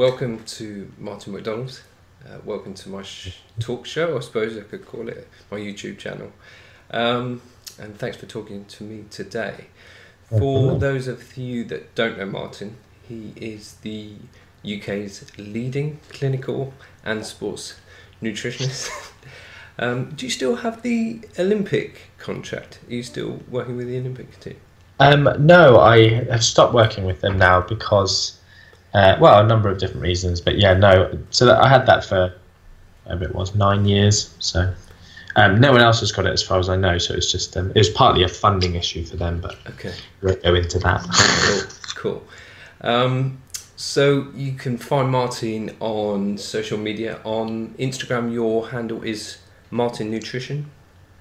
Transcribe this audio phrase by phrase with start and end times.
[0.00, 1.82] welcome to Martin MacDonald.
[2.24, 5.98] Uh, welcome to my sh- talk show, I suppose I could call it, my YouTube
[5.98, 6.32] channel.
[6.90, 7.42] Um,
[7.78, 9.66] and thanks for talking to me today.
[10.30, 14.14] For those of you that don't know Martin, he is the
[14.64, 16.72] UK's leading clinical
[17.04, 17.74] and sports
[18.22, 18.88] nutritionist.
[19.78, 22.78] um, do you still have the Olympic contract?
[22.88, 24.56] Are you still working with the Olympic team?
[24.98, 28.39] Um, no, I have stopped working with them now because,
[28.94, 30.40] uh, well, a number of different reasons.
[30.40, 31.18] But yeah, no.
[31.30, 32.32] So that, I had that for,
[33.04, 34.34] whatever it was, nine years.
[34.38, 34.72] So
[35.36, 36.98] um, no one else has got it as far as I know.
[36.98, 39.92] So it's just um, it was partly a funding issue for them, but Okay.
[40.20, 41.02] we won't go into that.
[41.94, 42.20] cool.
[42.20, 42.26] Cool.
[42.82, 43.42] Um,
[43.76, 47.18] so you can find Martin on social media.
[47.24, 49.38] On Instagram, your handle is
[49.70, 50.70] Martin Nutrition.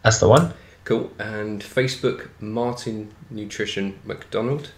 [0.04, 0.54] That's the one.
[0.86, 1.12] Cool.
[1.20, 4.72] And Facebook, Martin Nutrition MacDonald.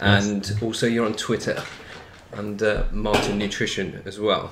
[0.00, 1.62] And also you're on Twitter
[2.36, 4.50] under Martin Nutrition as well.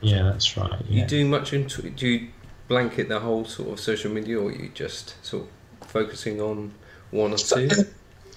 [0.00, 0.72] Yeah, that's right.
[0.88, 1.06] You Yeah.
[1.06, 2.28] do much in tw- do you
[2.68, 5.44] blanket the whole sort of social media or are you just sort
[5.82, 6.72] of focusing on
[7.10, 7.68] one or two?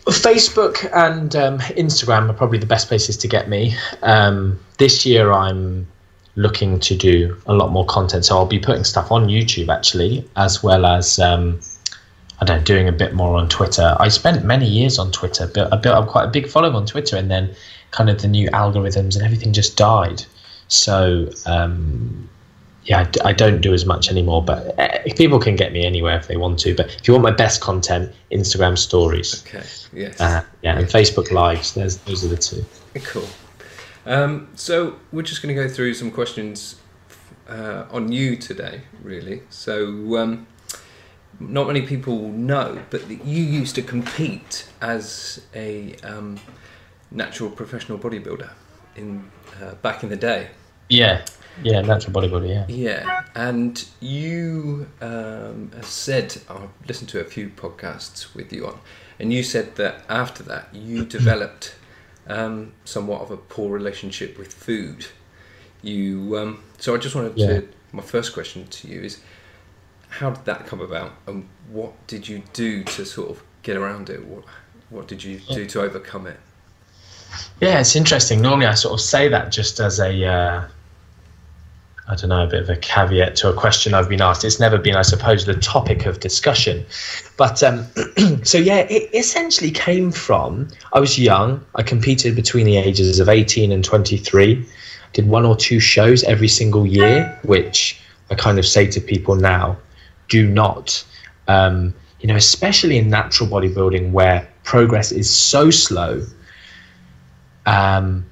[0.06, 3.76] Facebook and um, Instagram are probably the best places to get me.
[4.04, 5.88] Um, this year, I'm
[6.36, 10.28] looking to do a lot more content, so I'll be putting stuff on YouTube actually,
[10.38, 11.60] as well as um,
[12.40, 13.96] I don't know, doing a bit more on Twitter.
[14.00, 16.86] I spent many years on Twitter, built, I built up quite a big following on
[16.86, 17.54] Twitter, and then
[17.98, 20.24] kind of the new algorithms and everything just died.
[20.68, 22.30] So um,
[22.84, 26.28] yeah, I don't do as much anymore, but uh, people can get me anywhere if
[26.28, 26.76] they want to.
[26.76, 29.44] But if you want my best content, Instagram stories.
[29.46, 29.66] Okay.
[29.92, 30.22] Yes.
[30.22, 31.74] Uh, yeah, and Facebook Lives.
[31.74, 32.64] There's those are the two.
[33.04, 33.28] Cool.
[34.06, 36.80] Um, so we're just going to go through some questions
[37.50, 39.42] uh, on you today, really.
[39.50, 40.48] So um,
[41.40, 46.40] not many people know, but you used to compete as a um,
[47.12, 48.50] natural professional bodybuilder
[48.96, 49.30] in
[49.62, 50.50] uh, back in the day.
[50.90, 51.26] Yeah,
[51.64, 52.50] yeah, natural bodybuilder.
[52.50, 58.80] Yeah, Yeah, and you um, said I've listened to a few podcasts with you on,
[59.20, 61.76] and you said that after that you developed
[62.28, 65.08] um, somewhat of a poor relationship with food.
[65.82, 67.48] You um, so I just wanted Yeah.
[67.48, 67.68] to.
[67.94, 69.22] My first question to you is,
[70.10, 74.10] how did that come about, and what did you do to sort of get around
[74.10, 74.26] it?
[74.26, 74.44] What
[74.90, 76.40] what did you do to overcome it?
[77.62, 77.80] Yeah.
[77.80, 78.42] It's interesting.
[78.42, 80.68] Normally, I sort of say that just as a, uh,
[82.08, 84.44] I don't know, a bit of a caveat to a question I've been asked.
[84.44, 86.86] It's never been, I suppose, the topic of discussion.
[87.36, 87.86] But um,
[88.44, 91.66] so yeah, it essentially came from I was young.
[91.76, 94.66] I competed between the ages of eighteen and twenty-three.
[95.14, 98.00] Did one or two shows every single year, which
[98.30, 99.78] I kind of say to people now,
[100.28, 101.04] do not.
[101.48, 106.26] Um, you know, especially in natural bodybuilding where progress is so slow.
[107.68, 108.26] Um,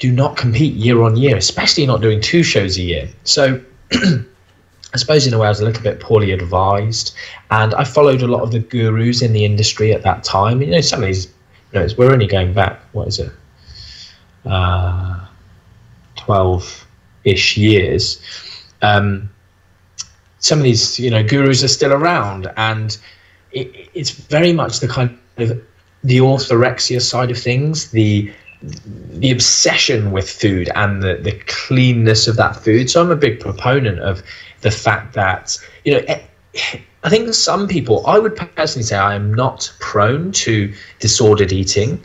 [0.00, 3.08] do not compete year on year, especially not doing two shows a year.
[3.24, 3.62] So,
[3.92, 7.14] I suppose in a way I was a little bit poorly advised,
[7.50, 10.60] and I followed a lot of the gurus in the industry at that time.
[10.60, 11.26] You know, some of these,
[11.72, 12.80] you know, we're only going back.
[12.92, 13.32] What is it?
[14.44, 15.20] Uh,
[16.16, 18.20] Twelve-ish years.
[18.82, 19.30] Um,
[20.40, 22.96] some of these, you know, gurus are still around, and
[23.52, 25.62] it, it's very much the kind of
[26.02, 32.36] the orthorexia side of things, the the obsession with food and the, the cleanness of
[32.36, 32.90] that food.
[32.90, 34.22] So I'm a big proponent of
[34.60, 36.02] the fact that, you know,
[37.02, 42.02] I think some people, I would personally say I am not prone to disordered eating,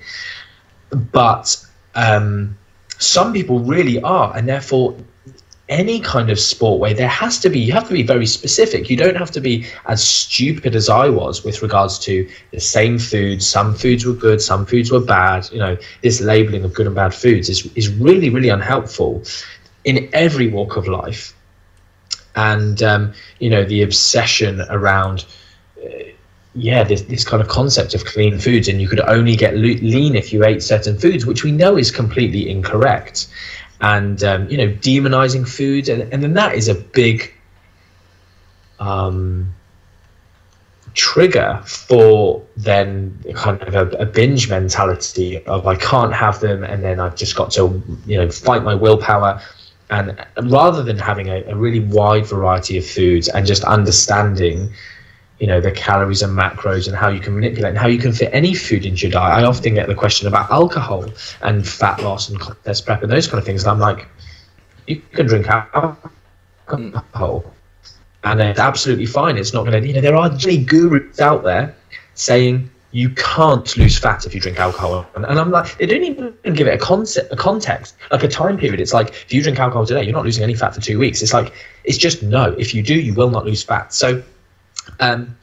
[1.11, 1.57] but
[1.95, 2.57] um,
[2.97, 4.35] some people really are.
[4.35, 4.95] And therefore,
[5.69, 8.89] any kind of sport where there has to be you have to be very specific.
[8.89, 12.99] You don't have to be as stupid as i was with regards to the same
[12.99, 13.47] foods.
[13.47, 15.49] Some foods were good some foods were bad.
[15.51, 19.23] You know this labeling of good and bad foods is, is really really unhelpful
[19.83, 21.35] in every walk of life.
[22.35, 25.25] And um, you know the obsession around
[25.83, 25.89] uh,
[26.53, 28.68] yeah this, this kind of concept of clean foods.
[28.68, 31.89] And you could only get lean if you ate certain foods which we know is
[31.89, 33.27] completely incorrect
[33.81, 37.33] and um, you know demonizing food and, and then that is a big
[38.80, 39.54] um,
[40.94, 46.83] trigger for then kind of a, a binge mentality of I can't have them and
[46.83, 49.42] then I've just got to you know fight my willpower.
[49.92, 54.74] And rather than having a, a really wide variety of foods and just understanding
[55.39, 58.13] you know the calories and macros and how you can manipulate and how you can
[58.13, 59.39] fit any food into your diet.
[59.39, 61.05] I often get the question about alcohol
[61.41, 63.63] and fat loss and contest prep and those kind of things.
[63.63, 64.07] And I'm like,
[64.87, 67.53] you can drink alcohol,
[68.23, 69.37] and it's absolutely fine.
[69.37, 69.87] It's not going to.
[69.87, 71.75] You know, there are many gurus out there
[72.13, 75.05] saying you can't lose fat if you drink alcohol.
[75.15, 78.29] And, and I'm like, they don't even give it a concept, a context, like a
[78.29, 78.79] time period.
[78.79, 81.21] It's like if you drink alcohol today, you're not losing any fat for two weeks.
[81.21, 81.51] It's like
[81.83, 82.55] it's just no.
[82.57, 83.93] If you do, you will not lose fat.
[83.93, 84.23] So,
[84.99, 85.35] um,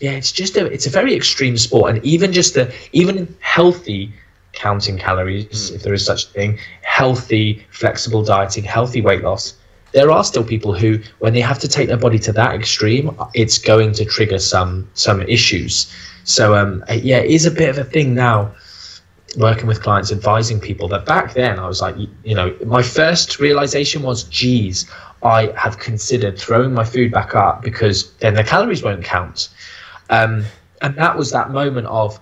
[0.00, 4.12] yeah, it's just a it's a very extreme sport, and even just the even healthy
[4.52, 5.74] counting calories, mm.
[5.74, 9.54] if there is such a thing, healthy, flexible dieting, healthy weight loss.
[9.92, 13.14] There are still people who, when they have to take their body to that extreme,
[13.34, 15.92] it's going to trigger some some issues.
[16.24, 18.54] So um, yeah, it is a bit of a thing now
[19.36, 20.88] working with clients, advising people.
[20.88, 24.90] But back then, I was like, you know, my first realization was, geez,
[25.22, 29.48] I have considered throwing my food back up because then the calories won't count.
[30.10, 30.44] Um,
[30.80, 32.20] and that was that moment of,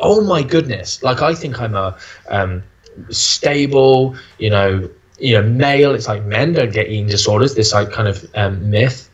[0.00, 1.96] oh my goodness, like I think I'm a
[2.28, 2.62] um,
[3.10, 5.94] stable, you know, you know, male.
[5.94, 7.54] It's like men don't get eating disorders.
[7.54, 9.08] This like kind of um, myth,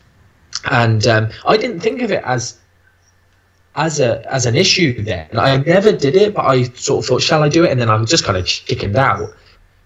[0.70, 2.58] and um, I didn't think of it as
[3.86, 5.28] as a as an issue then.
[5.38, 7.70] I never did it, but I sort of thought, shall I do it?
[7.72, 9.28] And then I was just kind of chickened out.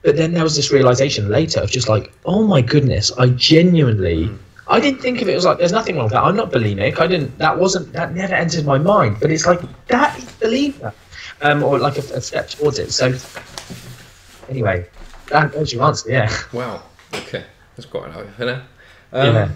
[0.02, 4.30] But then there was this realization later of just like, oh my goodness, I genuinely
[4.66, 6.24] I didn't think of it as like there's nothing wrong with that.
[6.24, 6.98] I'm not bulimic.
[6.98, 9.16] I didn't that wasn't that never entered my mind.
[9.20, 10.92] But it's like that is bulimia.
[11.42, 12.92] Um or like a, a step towards it.
[12.92, 13.06] So
[14.48, 14.86] anyway,
[15.28, 16.30] that was your answer, yeah.
[16.52, 16.82] Wow.
[17.14, 17.44] Okay.
[17.76, 18.62] That's quite an eye
[19.12, 19.48] Um, yeah.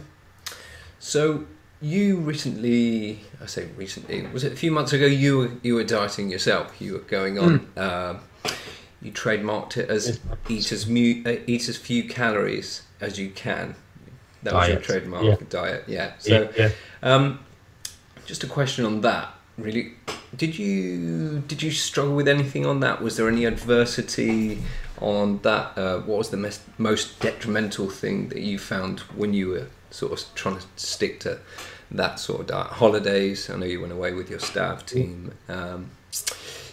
[0.99, 1.45] so
[1.81, 5.07] you recently, I say recently, was it a few months ago?
[5.07, 6.81] You were you were dieting yourself.
[6.81, 7.61] You were going on.
[7.77, 8.21] Mm.
[9.01, 13.77] You trademarked it as eat as, mu- uh, eat as few calories as you can.
[14.43, 14.61] That diet.
[14.61, 15.47] was your trademark yeah.
[15.49, 15.85] diet.
[15.87, 16.13] Yeah.
[16.19, 16.71] So, yeah.
[17.03, 17.41] Um,
[18.27, 19.35] just a question on that.
[19.57, 19.93] Really,
[20.37, 23.01] did you did you struggle with anything on that?
[23.03, 24.59] Was there any adversity
[25.01, 25.79] on that?
[25.79, 30.13] Uh, what was the mes- most detrimental thing that you found when you were sort
[30.13, 31.39] of trying to stick to
[31.91, 32.67] that sort of diet.
[32.67, 35.33] Holidays, I know you went away with your staff team.
[35.49, 35.91] Um,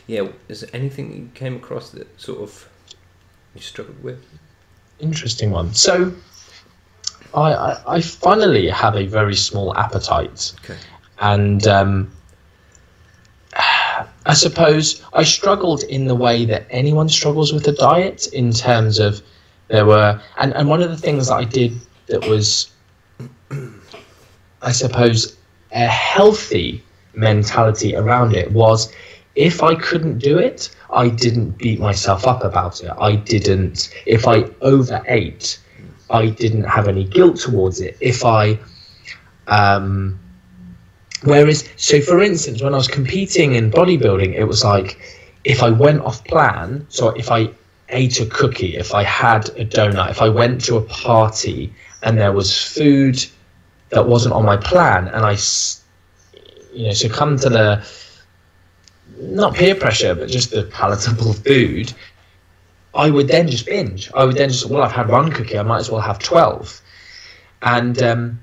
[0.07, 2.69] yeah, is there anything you came across that sort of
[3.53, 4.23] you struggled with?
[4.99, 5.73] Interesting one.
[5.73, 6.13] So,
[7.33, 10.53] I, I, I finally had a very small appetite.
[10.63, 10.77] Okay.
[11.19, 12.11] And um,
[14.25, 18.99] I suppose I struggled in the way that anyone struggles with a diet in terms
[18.99, 19.21] of
[19.67, 21.73] there were, and, and one of the things that I did
[22.07, 22.69] that was
[24.61, 25.37] I suppose,
[25.71, 26.83] a healthy
[27.13, 28.91] mentality around it was
[29.35, 32.91] if I couldn't do it, I didn't beat myself up about it.
[32.99, 35.59] I didn't, if I overate,
[36.09, 37.97] I didn't have any guilt towards it.
[37.99, 38.57] If I,
[39.47, 40.17] um,
[41.23, 44.99] whereas, so for instance, when I was competing in bodybuilding, it was like
[45.43, 47.49] if I went off plan, so if I
[47.89, 52.17] ate a cookie, if I had a donut, if I went to a party and
[52.17, 53.25] there was food
[53.89, 55.37] that wasn't on my plan, and I,
[56.73, 57.87] you know, succumbed to the
[59.19, 61.93] not peer pressure, but just the palatable food.
[62.93, 64.09] I would then just binge.
[64.13, 66.81] I would then just well, I've had one cookie, I might as well have twelve,
[67.61, 68.01] and.
[68.01, 68.39] Um,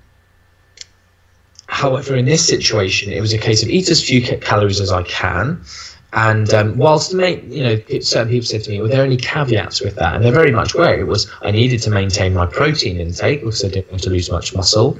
[1.68, 5.02] however, in this situation, it was a case of eat as few calories as I
[5.04, 5.64] can,
[6.12, 9.80] and um, whilst make, you know, certain people said to me, "Were there any caveats
[9.80, 10.94] with that?" And there very much were.
[10.94, 14.30] It was I needed to maintain my protein intake because I didn't want to lose
[14.30, 14.98] much muscle,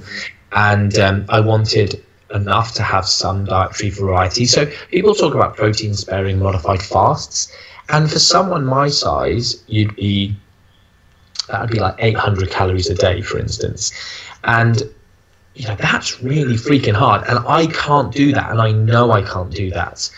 [0.53, 2.03] and um, I wanted
[2.35, 4.47] enough to have some dietary variety.
[4.47, 7.55] So people talk about protein sparing modified fasts,
[7.91, 10.35] and for someone my size, you'd be
[11.49, 13.93] that would be like 800 calories a day, for instance,
[14.45, 14.83] and
[15.55, 19.21] you know that's really freaking hard, and I can't do that, and I know I
[19.21, 20.11] can't do that.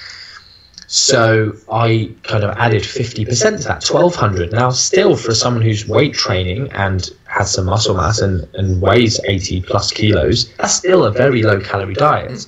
[0.94, 4.52] So I kind of added 50% to that, 1200.
[4.52, 9.18] Now, still for someone who's weight training and has some muscle mass and, and weighs
[9.24, 12.46] 80 plus kilos, that's still a very low calorie diet.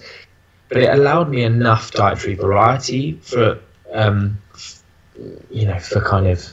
[0.69, 3.59] But it allowed me enough dietary variety for,
[3.93, 4.41] um,
[5.51, 6.47] you know, for kind of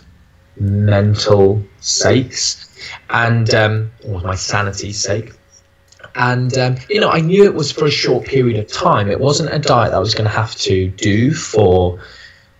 [0.59, 2.75] mental sakes
[3.11, 5.33] and um, or my sanity's sake.
[6.15, 9.09] And, um, you know, I knew it was for a short period of time.
[9.09, 11.99] It wasn't a diet that I was going to have to do for,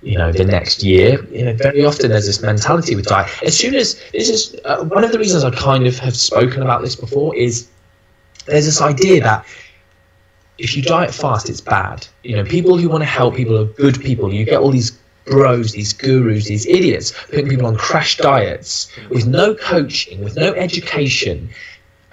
[0.02, 1.24] you know, the next year.
[1.32, 3.30] You know, very often there's this mentality with diet.
[3.44, 6.64] As soon as this is uh, one of the reasons I kind of have spoken
[6.64, 7.68] about this before is
[8.46, 9.46] there's this idea that
[10.58, 12.08] if you diet fast, it's bad.
[12.24, 14.34] You know, people who want to help people are good people.
[14.34, 19.26] You get all these bros, these gurus, these idiots putting people on crash diets with
[19.26, 21.50] no coaching, with no education,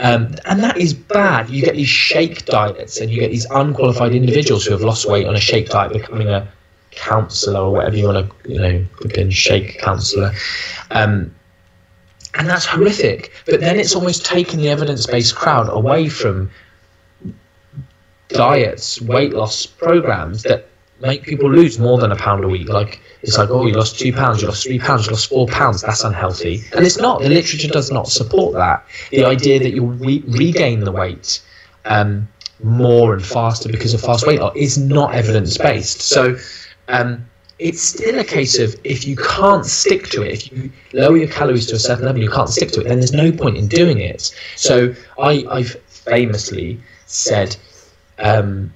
[0.00, 1.50] um, and that is bad.
[1.50, 5.26] You get these shake diets, and you get these unqualified individuals who have lost weight
[5.26, 6.50] on a shake diet becoming a
[6.90, 10.32] counselor or whatever you want to, you know, in shake counselor.
[10.90, 11.34] Um,
[12.34, 13.32] and that's horrific.
[13.46, 16.50] But then it's almost taken the evidence based crowd away from
[18.28, 20.68] diets, weight loss programs that
[21.00, 22.68] make people lose more than a pound a week.
[22.68, 25.46] Like it's like, oh, you lost two pounds, you lost three pounds, you lost four
[25.46, 25.82] pounds.
[25.82, 27.20] That's unhealthy, and it's not.
[27.20, 28.84] The literature does not support that.
[29.10, 31.42] The idea that you re- regain the weight
[31.84, 32.28] um,
[32.62, 36.00] more and faster because of fast weight loss is not evidence based.
[36.02, 36.36] So.
[36.88, 37.26] Um,
[37.60, 41.28] it's still a case of if you can't stick to it, if you lower your
[41.28, 43.68] calories to a certain level, you can't stick to it, then there's no point in
[43.68, 44.34] doing it.
[44.56, 47.56] So I, I've famously said,
[48.18, 48.72] um,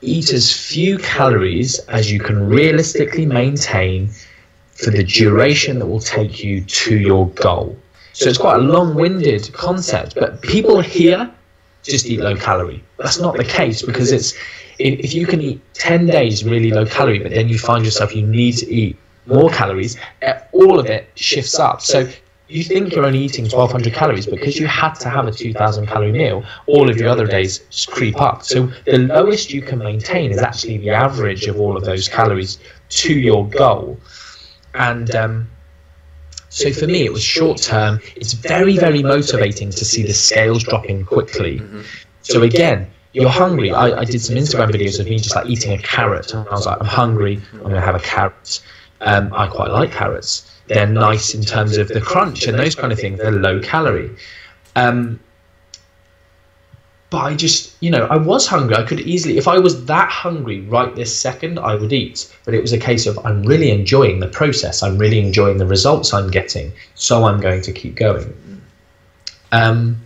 [0.00, 4.10] eat as few calories as you can realistically maintain
[4.72, 7.76] for the duration that will take you to your goal.
[8.12, 11.30] So it's quite a long-winded concept, but people here
[11.82, 12.82] just eat low calorie.
[12.98, 14.34] That's not the case because it's
[14.78, 18.26] if you can eat 10 days really low calorie, but then you find yourself you
[18.26, 21.82] need to eat more calories, eh, all of it shifts up.
[21.82, 22.08] So
[22.48, 26.12] you think you're only eating 1200 calories because you had to have a 2000 calorie
[26.12, 28.42] meal, all of your other days creep up.
[28.42, 32.58] So the lowest you can maintain is actually the average of all of those calories
[32.90, 33.98] to your goal.
[34.74, 35.50] And um,
[36.48, 38.00] so for me, it was short term.
[38.16, 41.60] It's very, very motivating to see the scales dropping quickly.
[42.22, 43.72] So again, you're hungry.
[43.72, 46.52] I, I did some Instagram videos of me just like eating a carrot, and I
[46.52, 47.40] was like, I'm hungry.
[47.52, 48.60] I'm gonna have a carrot.
[49.00, 50.47] Um, I quite like carrots.
[50.68, 53.18] They're nice in terms of the crunch and those kind of things.
[53.18, 54.14] They're low calorie.
[54.76, 55.18] Um,
[57.10, 58.76] but I just, you know, I was hungry.
[58.76, 62.34] I could easily, if I was that hungry right this second, I would eat.
[62.44, 64.82] But it was a case of I'm really enjoying the process.
[64.82, 66.70] I'm really enjoying the results I'm getting.
[66.94, 68.34] So I'm going to keep going.
[69.52, 70.02] Um,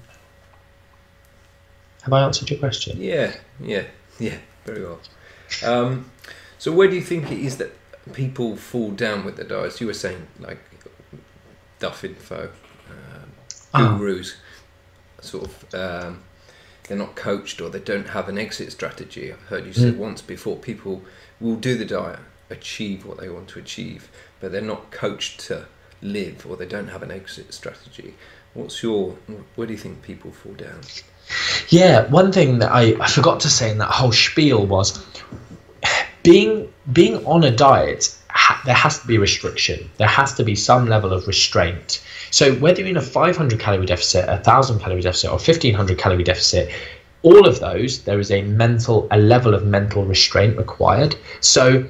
[2.02, 3.00] have I answered your question?
[3.00, 3.84] Yeah, yeah,
[4.20, 5.00] yeah, very well.
[5.64, 6.10] Um,
[6.58, 7.72] so where do you think it is that
[8.12, 9.80] people fall down with the diets?
[9.80, 10.58] You were saying like
[11.78, 12.50] Duff Info,
[13.72, 15.22] um, gurus, oh.
[15.22, 15.74] sort of.
[15.74, 16.22] Um,
[16.88, 19.32] they're not coached or they don't have an exit strategy.
[19.32, 19.96] I've heard you say mm.
[19.96, 21.02] once before people
[21.40, 22.18] will do the diet,
[22.50, 25.66] achieve what they want to achieve, but they're not coached to
[26.02, 28.14] live or they don't have an exit strategy.
[28.54, 29.16] What's your,
[29.54, 30.80] where do you think people fall down?
[31.68, 35.02] Yeah, one thing that I, I forgot to say in that whole spiel was
[36.22, 38.16] being being on a diet.
[38.64, 39.90] There has to be restriction.
[39.98, 42.02] There has to be some level of restraint.
[42.30, 46.24] So whether you're in a 500 calorie deficit, a thousand calorie deficit, or 1500 calorie
[46.24, 46.70] deficit,
[47.22, 51.14] all of those there is a mental a level of mental restraint required.
[51.40, 51.84] So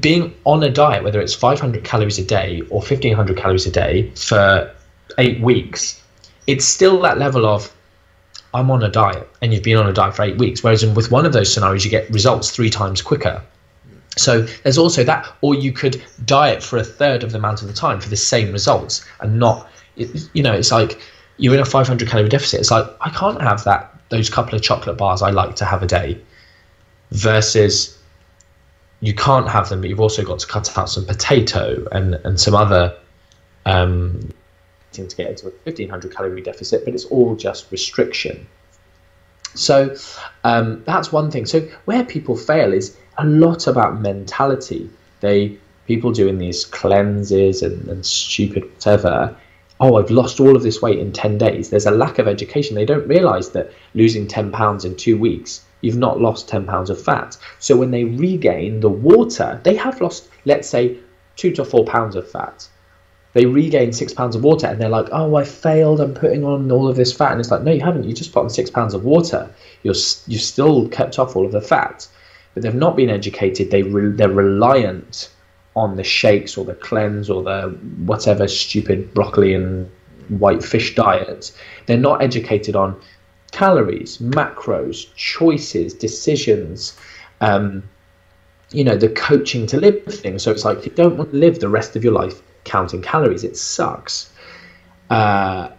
[0.00, 4.10] being on a diet, whether it's 500 calories a day or 1500 calories a day
[4.10, 4.72] for
[5.18, 6.02] eight weeks,
[6.46, 7.72] it's still that level of
[8.52, 10.62] I'm on a diet and you've been on a diet for eight weeks.
[10.62, 13.42] Whereas in, with one of those scenarios, you get results three times quicker.
[14.16, 17.68] So there's also that, or you could diet for a third of the amount of
[17.68, 21.00] the time for the same results and not, you know, it's like
[21.36, 22.60] you're in a 500 calorie deficit.
[22.60, 25.82] It's like I can't have that those couple of chocolate bars I like to have
[25.82, 26.20] a day,
[27.12, 27.96] versus
[29.00, 32.40] you can't have them, but you've also got to cut out some potato and and
[32.40, 32.94] some other
[33.66, 34.30] um,
[34.92, 38.46] to get into a 1500 calorie deficit, but it's all just restriction.
[39.54, 39.96] So
[40.44, 41.46] um, that's one thing.
[41.46, 44.90] So where people fail is a lot about mentality.
[45.20, 49.36] They people doing these cleanses and, and stupid whatever.
[49.80, 51.70] Oh, I've lost all of this weight in 10 days.
[51.70, 52.76] There's a lack of education.
[52.76, 56.90] They don't realize that losing 10 pounds in two weeks, you've not lost 10 pounds
[56.90, 57.36] of fat.
[57.58, 60.98] So when they regain the water, they have lost, let's say,
[61.36, 62.68] two to four pounds of fat
[63.32, 66.00] they regain six pounds of water and they're like, oh, I failed.
[66.00, 67.30] I'm putting on all of this fat.
[67.30, 68.04] And it's like, no, you haven't.
[68.04, 69.48] You just put on six pounds of water.
[69.82, 69.94] You're,
[70.26, 72.08] you've still kept off all of the fat.
[72.54, 73.70] But they've not been educated.
[73.70, 75.30] They re- they're reliant
[75.76, 77.68] on the shakes or the cleanse or the
[78.04, 79.88] whatever stupid broccoli and
[80.28, 81.52] white fish diet.
[81.86, 83.00] They're not educated on
[83.52, 86.96] calories, macros, choices, decisions.
[87.40, 87.84] Um,
[88.72, 90.40] you know, the coaching to live thing.
[90.40, 93.44] So it's like you don't want to live the rest of your life counting calories.
[93.44, 94.32] It sucks.
[95.08, 95.70] Uh,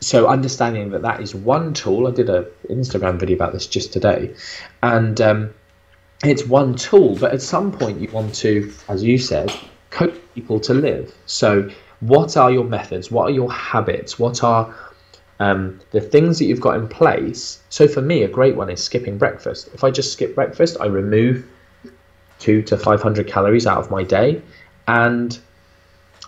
[0.00, 2.06] so understanding that that is one tool.
[2.08, 4.34] I did a Instagram video about this just today,
[4.82, 5.54] and um,
[6.24, 7.16] it's one tool.
[7.16, 9.52] But at some point, you want to, as you said,
[9.90, 11.14] coach people to live.
[11.26, 13.10] So, what are your methods?
[13.10, 14.18] What are your habits?
[14.18, 14.74] What are
[15.38, 17.62] um, the things that you've got in place?
[17.68, 19.68] So, for me, a great one is skipping breakfast.
[19.74, 21.46] If I just skip breakfast, I remove
[22.38, 24.40] two to five hundred calories out of my day,
[24.88, 25.38] and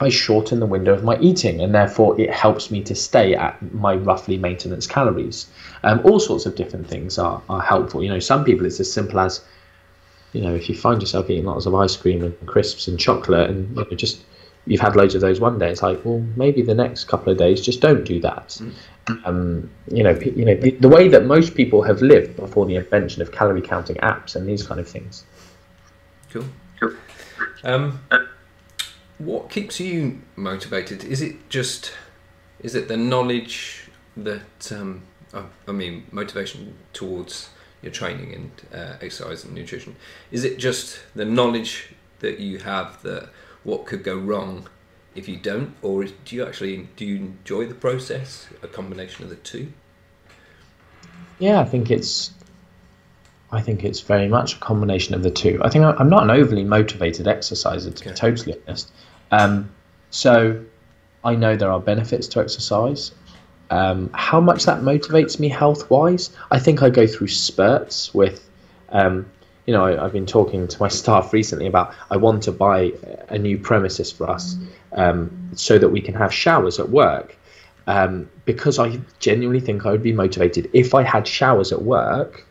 [0.00, 3.61] I shorten the window of my eating, and therefore it helps me to stay at
[3.75, 5.46] my roughly maintenance calories.
[5.82, 8.02] Um, all sorts of different things are, are helpful.
[8.02, 9.44] You know, some people it's as simple as,
[10.32, 13.50] you know, if you find yourself eating lots of ice cream and crisps and chocolate,
[13.50, 14.22] and you know, just
[14.66, 15.70] you've had loads of those one day.
[15.70, 18.49] It's like, well, maybe the next couple of days just don't do that.
[19.06, 19.26] Mm.
[19.26, 22.76] Um, you know, you know the, the, way that most people have lived before the
[22.76, 25.25] invention of calorie counting apps and these kind of things.
[26.30, 26.44] Cool.
[26.78, 26.94] Cool.
[27.64, 28.00] Um,
[29.24, 31.04] what keeps you motivated?
[31.04, 31.92] Is it just,
[32.60, 35.02] is it the knowledge that, um,
[35.32, 37.50] I, I mean, motivation towards
[37.82, 39.96] your training and uh, exercise and nutrition?
[40.30, 43.28] Is it just the knowledge that you have that
[43.64, 44.68] what could go wrong
[45.14, 48.48] if you don't, or do you actually do you enjoy the process?
[48.62, 49.72] A combination of the two.
[51.38, 52.32] Yeah, I think it's.
[53.50, 55.60] I think it's very much a combination of the two.
[55.62, 58.10] I think I'm not an overly motivated exerciser, to okay.
[58.10, 58.90] be totally honest.
[59.32, 59.70] Um,
[60.10, 60.62] so,
[61.24, 63.12] I know there are benefits to exercise.
[63.70, 68.48] Um, how much that motivates me health wise, I think I go through spurts with.
[68.90, 69.26] Um,
[69.66, 72.92] you know, I, have been talking to my staff recently about I want to buy
[73.28, 74.56] a new premises for us
[74.92, 77.36] um, so that we can have showers at work.
[77.86, 82.46] Um, because I genuinely think I would be motivated if I had showers at work.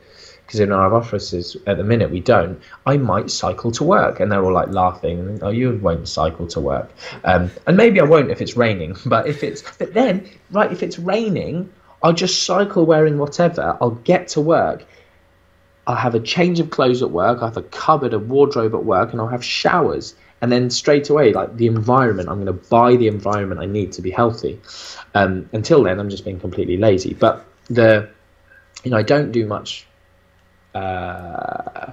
[0.51, 2.61] Because in our offices at the minute we don't.
[2.85, 5.39] I might cycle to work, and they're all like laughing.
[5.41, 6.91] Oh, you won't cycle to work,
[7.23, 8.97] um, and maybe I won't if it's raining.
[9.05, 11.71] But if it's, but then right, if it's raining,
[12.03, 13.77] I'll just cycle wearing whatever.
[13.79, 14.85] I'll get to work
[15.87, 18.85] I'll have a change of clothes at work, I'll have a cupboard, a wardrobe at
[18.85, 20.15] work, and I'll have showers.
[20.41, 23.91] And then straight away, like the environment, I'm going to buy the environment I need
[23.93, 24.59] to be healthy.
[25.13, 27.13] Um, until then, I'm just being completely lazy.
[27.13, 28.09] But the,
[28.83, 29.85] you know, I don't do much
[30.73, 31.91] uh,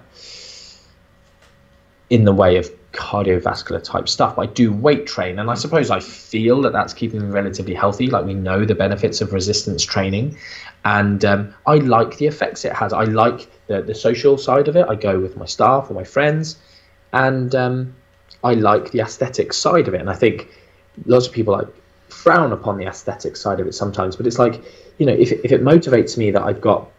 [2.10, 4.38] in the way of cardiovascular type stuff.
[4.38, 8.08] I do weight train, and I suppose I feel that that's keeping me relatively healthy.
[8.08, 10.36] Like we know the benefits of resistance training,
[10.84, 12.92] and um, I like the effects it has.
[12.92, 14.86] I like the, the social side of it.
[14.88, 16.56] I go with my staff or my friends,
[17.12, 17.94] and um,
[18.42, 20.00] I like the aesthetic side of it.
[20.00, 20.48] And I think
[21.06, 21.68] lots of people like
[22.08, 24.62] frown upon the aesthetic side of it sometimes, but it's like
[24.98, 26.90] you know if if it motivates me that I've got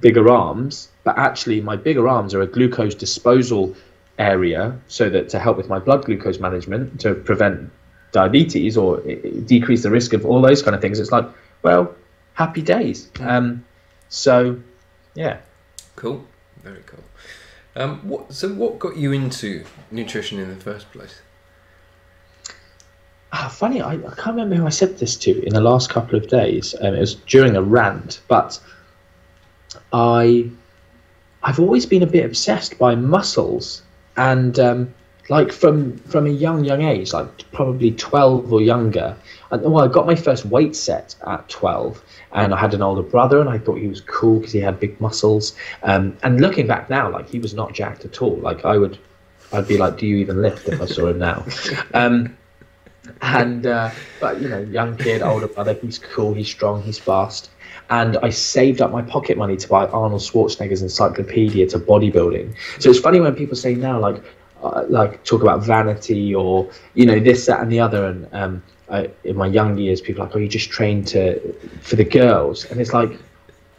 [0.00, 3.74] bigger arms, but actually my bigger arms are a glucose disposal
[4.18, 7.70] area, so that to help with my blood glucose management to prevent
[8.12, 9.00] diabetes or
[9.44, 10.98] decrease the risk of all those kind of things.
[10.98, 11.26] It's like
[11.62, 11.94] well,
[12.34, 13.10] happy days.
[13.20, 13.64] Um,
[14.08, 14.60] so
[15.14, 15.38] yeah.
[15.96, 16.24] Cool.
[16.62, 17.02] Very cool.
[17.74, 21.20] Um, what, so, what got you into nutrition in the first place?
[23.32, 26.16] Ah, funny, I, I can't remember who I said this to in the last couple
[26.16, 26.74] of days.
[26.80, 28.58] Um, it was during a rant, but
[29.96, 30.50] I,
[31.42, 33.82] I've always been a bit obsessed by muscles,
[34.18, 34.94] and um,
[35.30, 39.16] like from from a young young age, like probably twelve or younger.
[39.50, 43.02] And, well, I got my first weight set at twelve, and I had an older
[43.02, 45.56] brother, and I thought he was cool because he had big muscles.
[45.82, 48.36] Um, and looking back now, like he was not jacked at all.
[48.36, 48.98] Like I would,
[49.50, 51.46] I'd be like, "Do you even lift?" If I saw him now.
[51.94, 52.36] Um,
[53.22, 57.48] and uh, but you know, young kid, older brother, he's cool, he's strong, he's fast.
[57.88, 62.54] And I saved up my pocket money to buy Arnold Schwarzenegger's encyclopedia to bodybuilding.
[62.80, 64.22] So it's funny when people say now, like,
[64.62, 68.62] uh, like talk about vanity or you know this, that, and the other, and um,
[68.90, 71.38] I, in my young years, people are like, "Oh, you just trained to
[71.82, 73.10] for the girls," and it's like,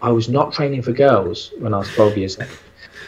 [0.02, 2.50] I was not training for girls when I was twelve years old.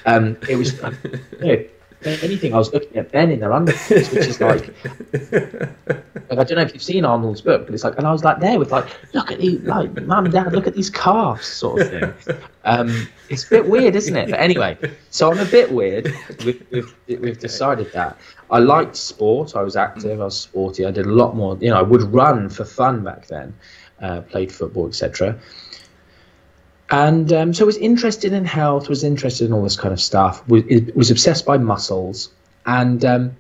[0.06, 0.74] Um, it was
[1.42, 1.66] you know,
[2.04, 2.54] anything.
[2.54, 4.74] I was looking at men in their underpants, which is like,
[6.30, 8.24] like, I don't know if you've seen Arnold's book, but it's like, and I was
[8.24, 11.46] like there with like, look at these, like, mum and dad, look at these calves,
[11.46, 12.38] sort of thing.
[12.66, 14.30] Um, it's a bit weird, isn't it?
[14.30, 14.78] But anyway,
[15.10, 16.14] so I'm a bit weird.
[16.46, 18.18] We've, we've, we've decided that.
[18.52, 19.56] I liked sport.
[19.56, 20.22] I was active.
[20.22, 20.86] I was sporty.
[20.86, 21.58] I did a lot more.
[21.60, 23.54] You know, I would run for fun back then.
[24.02, 25.38] Uh, played football, etc.
[26.92, 30.48] And um, so was interested in health, was interested in all this kind of stuff,
[30.48, 30.64] was,
[30.96, 32.30] was obsessed by muscles.
[32.66, 33.38] And um,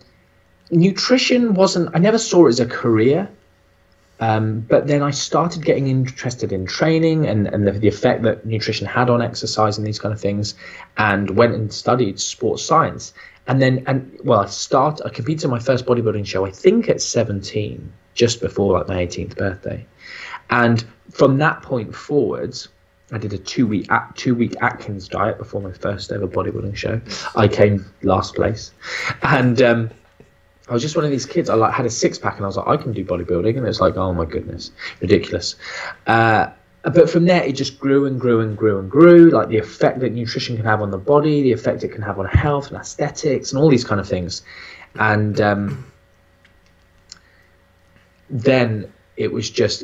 [0.69, 3.29] nutrition wasn't, I never saw it as a career.
[4.21, 8.45] Um, but then I started getting interested in training and, and the, the, effect that
[8.45, 10.55] nutrition had on exercise and these kind of things,
[10.97, 13.13] and went and studied sports science.
[13.47, 16.89] And then, and well, I start, I competed in my first bodybuilding show, I think
[16.89, 19.85] at 17, just before like my 18th birthday.
[20.49, 22.67] And from that point forwards,
[23.11, 27.01] I did a two week two week Atkins diet before my first ever bodybuilding show.
[27.35, 28.71] I came last place,
[29.23, 29.89] and um,
[30.67, 31.49] I was just one of these kids.
[31.49, 33.67] I like had a six pack, and I was like, I can do bodybuilding, and
[33.67, 35.55] it's like, oh my goodness, ridiculous.
[36.05, 36.47] Uh,
[36.83, 39.29] but from there, it just grew and grew and grew and grew.
[39.31, 42.19] Like the effect that nutrition can have on the body, the effect it can have
[42.19, 44.43] on health and aesthetics, and all these kind of things.
[44.95, 45.85] And um,
[48.29, 49.83] then it was just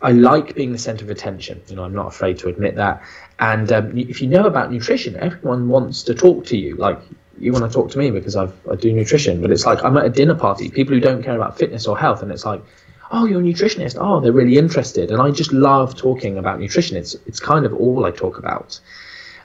[0.00, 1.60] I like being the center of attention.
[1.68, 3.02] You know, I'm not afraid to admit that.
[3.40, 6.76] And um, if you know about nutrition, everyone wants to talk to you.
[6.76, 7.00] Like
[7.38, 9.40] you want to talk to me because I've, I do nutrition.
[9.40, 11.98] But it's like I'm at a dinner party, people who don't care about fitness or
[11.98, 12.62] health, and it's like,
[13.10, 13.96] oh, you're a nutritionist.
[14.00, 16.96] Oh, they're really interested, and I just love talking about nutrition.
[16.96, 18.78] It's it's kind of all I talk about.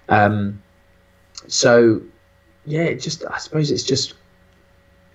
[0.10, 0.62] Um,
[1.48, 2.02] so
[2.66, 4.13] yeah, it just I suppose it's just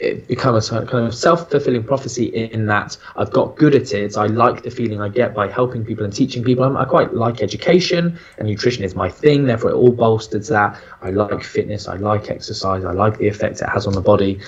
[0.01, 4.17] it becomes a kind of self-fulfilling prophecy in that I've got good at it.
[4.17, 6.65] I like the feeling I get by helping people and teaching people.
[6.65, 9.47] I'm, i quite like education, and nutrition is my thing.
[9.47, 10.81] Therefore, it all bolsters that.
[11.03, 11.89] I like fitness.
[11.89, 12.85] I like exercise.
[12.85, 14.41] I like the effect it has on the body,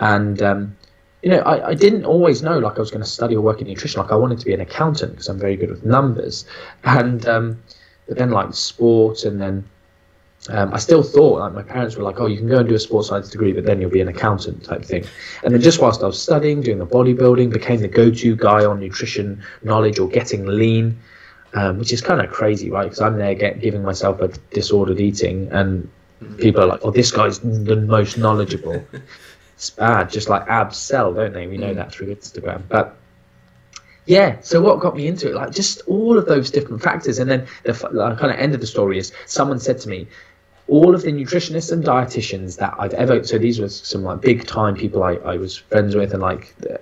[0.00, 0.76] and um,
[1.22, 3.60] you know, I, I didn't always know like I was going to study or work
[3.60, 4.00] in nutrition.
[4.02, 6.44] Like I wanted to be an accountant because I'm very good with numbers,
[6.82, 7.62] and um,
[8.08, 9.64] but then like sport and then
[10.48, 12.74] um, I still thought like my parents were like, oh, you can go and do
[12.74, 15.04] a sports science degree, but then you'll be an accountant type thing.
[15.42, 18.80] And then just whilst I was studying, doing the bodybuilding, became the go-to guy on
[18.80, 20.98] nutrition knowledge or getting lean,
[21.54, 22.84] um, which is kind of crazy, right?
[22.84, 25.88] Because I'm there get, giving myself a disordered eating, and
[26.38, 28.82] people are like, oh, this guy's the most knowledgeable.
[29.54, 31.46] it's bad, just like abs sell, don't they?
[31.46, 32.96] We know that through Instagram, but
[34.08, 37.30] yeah so what got me into it like just all of those different factors and
[37.30, 37.74] then the
[38.18, 40.08] kind of end of the story is someone said to me
[40.68, 44.46] all of the nutritionists and dietitians that I'd ever so these were some like big
[44.46, 46.76] time people I, I was friends with and like uh,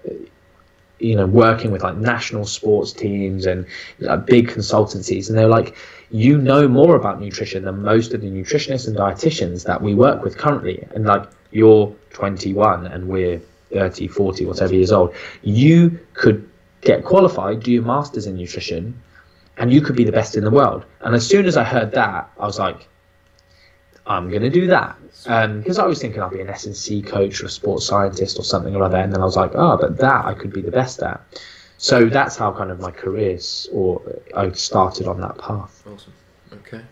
[0.98, 3.64] you know working with like national sports teams and
[4.00, 5.28] like, big consultancies.
[5.28, 5.76] And they're like
[6.10, 10.22] you know more about nutrition than most of the nutritionists and dietitians that we work
[10.22, 10.84] with currently.
[10.94, 13.40] And like you're 21 and we're
[13.72, 15.14] 30 40 whatever years old.
[15.42, 16.48] You could
[16.80, 19.00] get qualified do your masters in nutrition
[19.58, 20.84] and you could be the best in the world.
[21.02, 22.88] And as soon as i heard that i was like
[24.06, 24.96] I'm going to do that.
[25.24, 28.44] Because um, I was thinking I'll be an S&C coach or a sports scientist or
[28.44, 28.98] something or other.
[28.98, 31.20] And then I was like, oh, but that I could be the best at.
[31.78, 34.00] So that's how kind of my careers or
[34.34, 35.82] I started on that path.
[35.86, 36.12] Awesome.
[36.52, 36.82] Okay.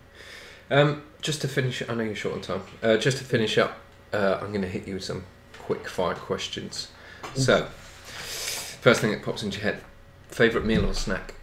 [0.69, 2.61] Um, just to finish, I know you're short on time.
[2.83, 3.79] Uh, just to finish up,
[4.13, 5.23] uh, I'm going to hit you with some
[5.59, 6.89] quick fire questions.
[7.33, 9.81] So, first thing that pops into your head:
[10.29, 11.33] favorite meal or snack?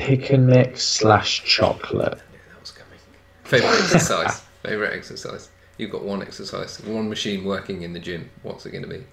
[0.00, 2.18] Pick and mix slash chocolate.
[2.18, 2.98] that was coming.
[3.44, 4.40] Favorite exercise.
[4.62, 5.50] Favorite exercise.
[5.76, 8.30] You've got one exercise, one machine working in the gym.
[8.42, 9.04] What's it going to be?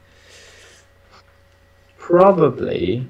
[1.97, 3.08] Probably.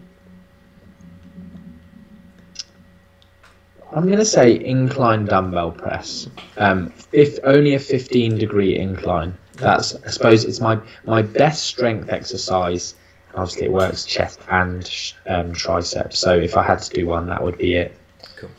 [3.92, 6.28] I'm going to say incline dumbbell press.
[6.58, 9.38] Um, if only a 15 degree incline.
[9.54, 12.94] That's I suppose it's my my best strength exercise
[13.38, 14.84] obviously it works chest and
[15.28, 16.14] um, tricep.
[16.14, 17.98] So if I had to do one, that would be it.
[18.36, 18.50] Cool.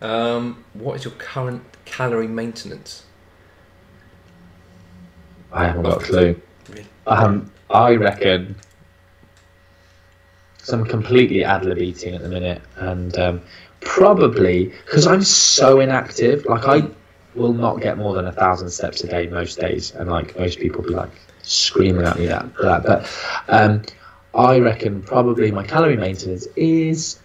[0.00, 3.04] Um, what is your current calorie maintenance?
[5.52, 6.40] I haven't got a clue.
[6.68, 6.86] Really?
[7.06, 8.56] Um, I reckon.
[10.58, 13.42] So I'm completely ad lib eating at the minute, and um,
[13.80, 16.44] probably because I'm so inactive.
[16.46, 16.88] Like I
[17.34, 20.58] will not get more than a thousand steps a day most days, and like most
[20.58, 21.10] people be like,
[21.44, 22.82] screaming at me that for that.
[22.82, 23.10] But
[23.48, 23.82] um,
[24.34, 27.20] I reckon probably my calorie maintenance is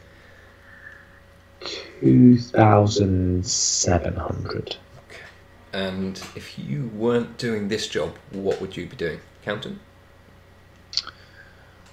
[1.61, 4.77] two thousand seven hundred.
[5.09, 5.21] Okay.
[5.73, 9.19] And if you weren't doing this job, what would you be doing?
[9.41, 9.79] Accountant.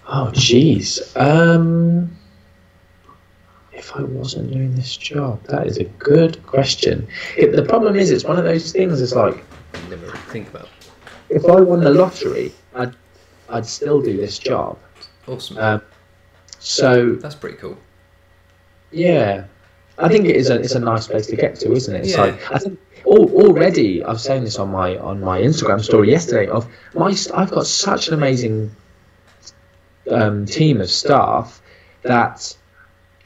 [0.09, 1.01] Oh, jeez.
[1.21, 2.17] Um,
[3.73, 7.09] if I wasn't doing this job, that is a good question.
[7.37, 9.01] It, the problem is, it's one of those things.
[9.01, 9.45] It's like
[9.91, 10.69] never think about
[11.29, 12.95] if I won the lottery, I'd
[13.49, 14.79] I'd still do this job.
[15.27, 15.59] Awesome.
[15.59, 15.83] Um,
[16.59, 17.77] so that's pretty cool.
[18.91, 19.45] Yeah,
[19.99, 22.01] I think it is a it's a nice place to get to, isn't it?
[22.01, 22.23] It's yeah.
[22.23, 26.49] like I think already I was saying this on my on my Instagram story yesterday.
[26.49, 28.71] Of my I've got such an amazing
[30.11, 31.63] um, team of staff
[32.03, 32.57] that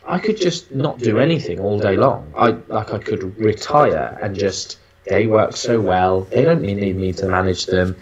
[0.07, 2.33] I could just not do anything all day long.
[2.37, 6.23] I like I could retire and just they work so well.
[6.23, 7.97] They don't need me to manage them.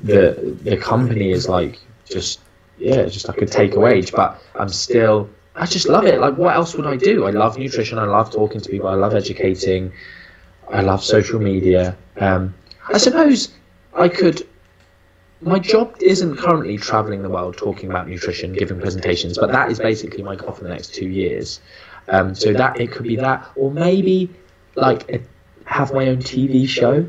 [0.00, 2.40] The the company is like just
[2.78, 6.20] yeah, just like a take a wage, but I'm still I just love it.
[6.20, 7.26] Like what else would I do?
[7.26, 9.92] I love nutrition, I love talking to people, I love educating,
[10.70, 11.96] I love social media.
[12.18, 12.54] Um,
[12.88, 13.52] I suppose
[13.94, 14.46] I could
[15.40, 19.78] my job isn't currently traveling the world talking about nutrition, giving presentations, but that is
[19.78, 21.60] basically my goal for the next two years.
[22.08, 24.30] Um, so that it could be that, or maybe
[24.74, 25.20] like a
[25.68, 27.06] have my own TV show.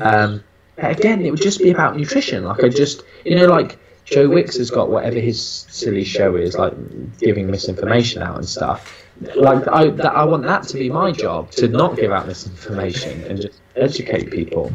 [0.00, 0.44] Um,
[0.78, 2.44] again, it would just be about nutrition.
[2.44, 5.40] Like I just, you know, like Joe Wicks has got whatever his
[5.70, 6.74] silly show is, like
[7.18, 9.04] giving misinformation out and stuff.
[9.36, 13.24] Like I, that, I want that to be my job to not give out misinformation
[13.24, 14.70] and just educate people.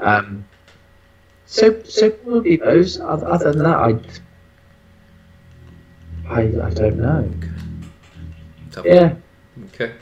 [0.00, 0.44] Um,
[1.46, 2.98] so, so probably those.
[2.98, 3.90] Other than that, I,
[6.28, 7.30] I, I don't know.
[8.84, 9.14] Yeah.
[9.66, 9.92] Okay.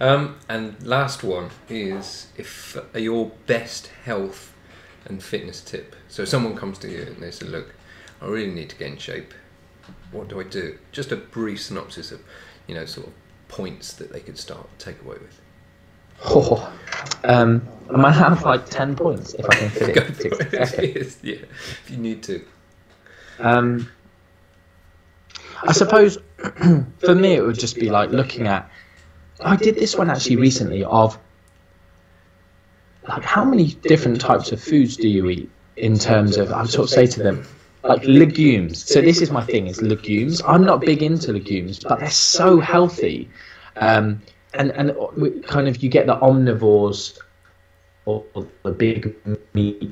[0.00, 4.52] Um, and last one is if uh, your best health
[5.06, 5.94] and fitness tip.
[6.08, 7.74] So someone comes to you and they say, "Look,
[8.20, 9.34] I really need to get in shape.
[10.10, 12.22] What do I do?" Just a brief synopsis of,
[12.66, 13.12] you know, sort of
[13.48, 15.40] points that they could start take away with.
[16.24, 16.72] Oh,
[17.24, 19.96] um, I might have like ten points if I can fit it.
[20.24, 21.16] in for 60 it.
[21.22, 22.44] yeah, if you need to.
[23.38, 23.90] Um,
[25.62, 26.18] I suppose
[26.98, 28.70] for me it would just be like looking at.
[29.44, 31.18] I did this one actually recently of
[33.08, 36.84] like how many different types of foods do you eat in terms of I sort
[36.84, 37.46] of say to them
[37.82, 38.84] like legumes.
[38.90, 40.40] So this is my thing is legumes.
[40.46, 43.28] I'm not big into legumes, but they're so healthy.
[43.76, 44.22] Um,
[44.54, 47.18] and and kind of you get the omnivores
[48.06, 48.24] or
[48.62, 49.14] the big
[49.54, 49.90] meat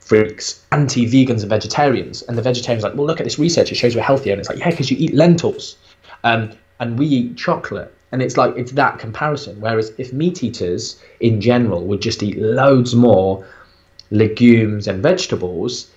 [0.00, 3.94] freaks, anti-vegans and vegetarians, and the vegetarians like, well, look at this research; it shows
[3.94, 5.76] we're healthier, and it's like, yeah, because you eat lentils,
[6.24, 6.50] um,
[6.80, 9.60] and we eat chocolate, and it's like it's that comparison.
[9.60, 13.46] Whereas if meat eaters in general would just eat loads more
[14.10, 15.90] legumes and vegetables,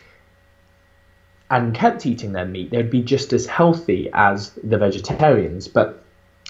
[1.49, 6.03] and kept eating their meat, they'd be just as healthy as the vegetarians, but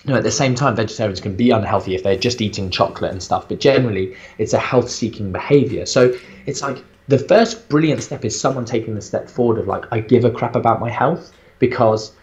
[0.03, 3.11] you know, at the same time, vegetarians can be unhealthy if they're just eating chocolate
[3.11, 3.47] and stuff.
[3.47, 5.85] But generally, it's a health-seeking behavior.
[5.85, 9.85] So it's like the first brilliant step is someone taking the step forward of like,
[9.91, 12.13] I give a crap about my health because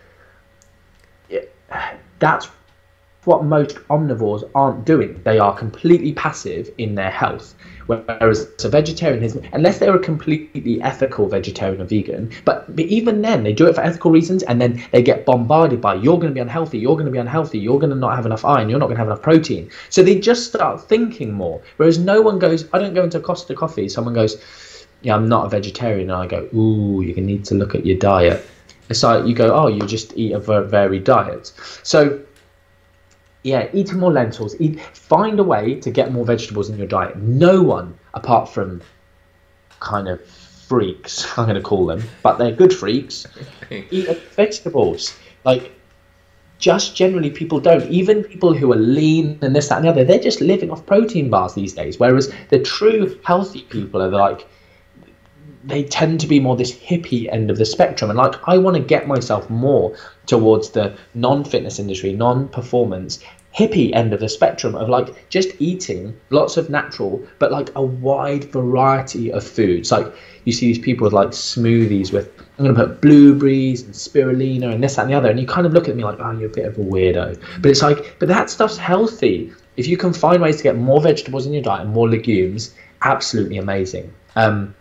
[1.29, 1.55] it,
[2.19, 2.49] that's
[3.27, 5.21] what most omnivores aren't doing.
[5.25, 7.55] They are completely passive in their health.
[7.87, 13.45] Whereas a vegetarian is, unless they're a completely ethical vegetarian or vegan, but, even then,
[13.45, 16.35] they do it for ethical reasons and then they get bombarded by, you're going to
[16.35, 18.79] be unhealthy, you're going to be unhealthy, you're going to not have enough iron, you're
[18.79, 19.71] not going to have enough protein.
[19.91, 21.63] So they just start thinking more.
[21.77, 24.43] Whereas no one goes, I don't go into Costa Coffee, someone goes,
[25.03, 26.11] yeah, I'm not a vegetarian.
[26.11, 28.45] And I go, ooh, you need to look at your diet.
[28.89, 31.53] It's like you go, oh, you just eat a varied diet.
[31.83, 32.21] So
[33.47, 34.61] yeah, eating more lentils.
[34.61, 37.17] Eat, find a way to get more vegetables in your diet.
[37.17, 38.83] No one, apart from
[39.79, 43.25] kind of freaks, I'm going to call them, but they're good freaks,
[43.71, 45.17] eat vegetables.
[45.45, 45.71] Like,
[46.59, 47.89] just generally, people don't.
[47.89, 50.85] Even people who are lean and this, that, and the other, they're just living off
[50.85, 52.01] protein bars these days.
[52.01, 54.49] Whereas the true healthy people are like,
[55.67, 58.11] they tend to be more this hippie end of the spectrum.
[58.11, 63.19] And like, I want to get myself more towards the non fitness industry, non performance,
[63.57, 67.83] hippie end of the spectrum of like just eating lots of natural, but like a
[67.83, 69.91] wide variety of foods.
[69.91, 70.07] Like,
[70.45, 74.73] you see these people with like smoothies with, I'm going to put blueberries and spirulina
[74.73, 75.31] and this, that, and the other.
[75.31, 77.41] And you kind of look at me like, oh, you're a bit of a weirdo.
[77.61, 79.53] But it's like, but that stuff's healthy.
[79.77, 82.75] If you can find ways to get more vegetables in your diet and more legumes,
[83.03, 84.13] absolutely amazing.
[84.37, 84.75] Um,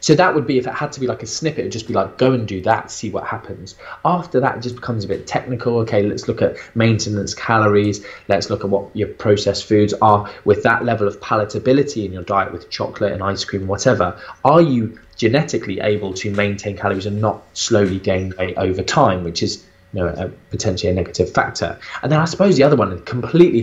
[0.00, 1.94] so that would be if it had to be like a snippet, it'd just be
[1.94, 3.74] like go and do that, see what happens.
[4.04, 5.78] After that, it just becomes a bit technical.
[5.78, 8.04] Okay, let's look at maintenance calories.
[8.28, 12.22] Let's look at what your processed foods are with that level of palatability in your
[12.22, 14.20] diet with chocolate and ice cream, whatever.
[14.44, 19.42] Are you genetically able to maintain calories and not slowly gain weight over time, which
[19.42, 21.78] is you know a, potentially a negative factor.
[22.02, 23.60] And then I suppose the other one, completely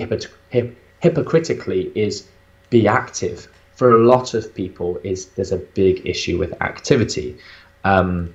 [0.49, 2.27] hip, hypocritically, is
[2.69, 7.37] be active for a lot of people is there's a big issue with activity
[7.83, 8.33] um,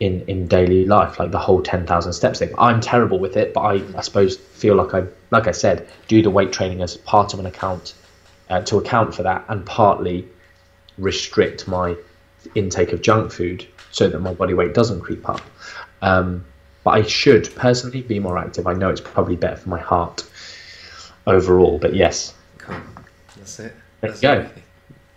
[0.00, 2.54] in in daily life, like the whole ten thousand steps thing.
[2.58, 6.22] I'm terrible with it, but I, I suppose feel like I like I said do
[6.22, 7.94] the weight training as part of an account
[8.50, 10.28] uh, to account for that, and partly
[10.98, 11.96] restrict my
[12.54, 15.40] intake of junk food so that my body weight doesn't creep up.
[16.02, 16.44] Um,
[16.84, 18.66] but I should personally be more active.
[18.66, 20.28] I know it's probably better for my heart
[21.26, 22.76] overall, but yes, Cool.
[23.36, 23.74] That's it.
[24.00, 24.50] There you That's go.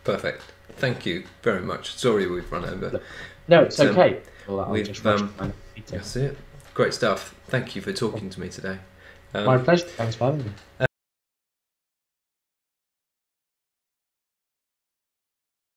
[0.03, 0.41] Perfect.
[0.77, 1.95] Thank you very much.
[1.95, 3.01] Sorry we've run over.
[3.47, 4.21] no, it's Um, okay.
[4.47, 5.53] Well, we've, um.
[5.87, 6.37] That's it.
[6.73, 7.35] Great stuff.
[7.47, 8.77] Thank you for talking to me today.
[9.33, 9.85] Um, My pleasure.
[9.85, 10.45] Thanks for having
[10.79, 10.85] me.